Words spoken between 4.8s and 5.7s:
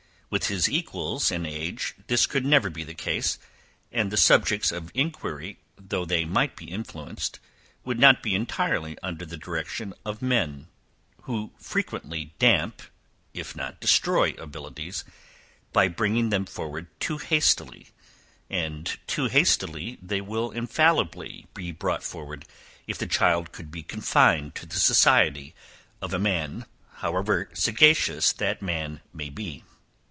inquiry,